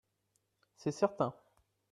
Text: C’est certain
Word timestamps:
C’est 0.77 0.89
certain 0.93 1.31